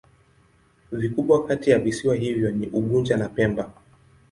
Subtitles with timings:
[0.91, 3.73] Vikubwa kati ya visiwa hivyo ni Unguja na Pemba.